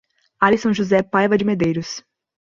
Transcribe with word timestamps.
Alisson 0.41 0.71
José 0.73 1.03
Paiva 1.03 1.37
de 1.37 1.45
Medeiros 1.45 2.03